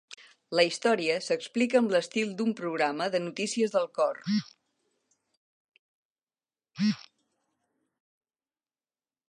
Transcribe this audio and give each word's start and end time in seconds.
La 0.59 0.63
història 0.67 1.17
s'explica 1.25 1.77
amb 1.79 1.93
l'estil 1.95 2.31
de 2.39 2.43
un 2.45 2.55
programa 2.61 3.07
de 3.15 3.21
notícies 3.27 3.75
del 3.75 3.87
cor. 3.99 4.23